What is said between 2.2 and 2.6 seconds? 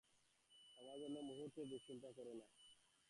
না।